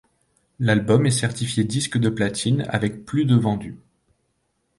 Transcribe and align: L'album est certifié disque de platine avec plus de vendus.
L'album 0.57 1.05
est 1.05 1.11
certifié 1.11 1.63
disque 1.63 1.99
de 1.99 2.09
platine 2.09 2.65
avec 2.69 3.05
plus 3.05 3.23
de 3.25 3.35
vendus. 3.35 3.77